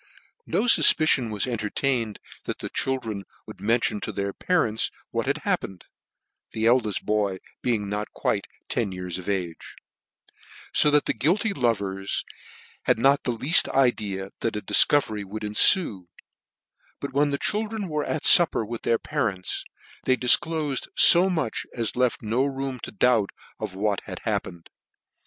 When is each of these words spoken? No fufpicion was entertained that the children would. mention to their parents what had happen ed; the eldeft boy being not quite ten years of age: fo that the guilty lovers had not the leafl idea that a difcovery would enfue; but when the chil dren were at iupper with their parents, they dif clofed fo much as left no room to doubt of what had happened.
No 0.47 0.61
fufpicion 0.63 1.29
was 1.31 1.45
entertained 1.45 2.17
that 2.45 2.57
the 2.57 2.69
children 2.71 3.23
would. 3.45 3.61
mention 3.61 3.99
to 3.99 4.11
their 4.11 4.33
parents 4.33 4.89
what 5.11 5.27
had 5.27 5.37
happen 5.45 5.73
ed; 5.79 5.85
the 6.53 6.65
eldeft 6.65 7.03
boy 7.05 7.37
being 7.61 7.87
not 7.87 8.11
quite 8.11 8.47
ten 8.67 8.91
years 8.91 9.19
of 9.19 9.29
age: 9.29 9.75
fo 10.73 10.89
that 10.89 11.05
the 11.05 11.13
guilty 11.13 11.53
lovers 11.53 12.23
had 12.85 12.97
not 12.97 13.25
the 13.25 13.31
leafl 13.31 13.69
idea 13.75 14.31
that 14.39 14.55
a 14.55 14.61
difcovery 14.63 15.23
would 15.23 15.43
enfue; 15.43 16.07
but 16.99 17.13
when 17.13 17.29
the 17.29 17.37
chil 17.37 17.67
dren 17.67 17.87
were 17.87 18.03
at 18.03 18.23
iupper 18.23 18.67
with 18.67 18.81
their 18.81 18.97
parents, 18.97 19.63
they 20.05 20.15
dif 20.15 20.39
clofed 20.39 20.87
fo 20.97 21.29
much 21.29 21.67
as 21.75 21.95
left 21.95 22.23
no 22.23 22.43
room 22.45 22.79
to 22.79 22.91
doubt 22.91 23.29
of 23.59 23.75
what 23.75 24.01
had 24.07 24.17
happened. 24.23 24.67